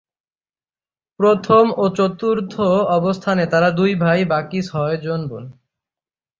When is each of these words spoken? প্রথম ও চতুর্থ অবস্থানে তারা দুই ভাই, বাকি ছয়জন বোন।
প্রথম 1.19 1.65
ও 1.77 1.83
চতুর্থ 1.95 2.53
অবস্থানে 2.89 3.43
তারা 3.45 3.69
দুই 3.71 3.91
ভাই, 3.95 4.19
বাকি 4.25 4.59
ছয়জন 4.61 5.21
বোন। 5.27 5.45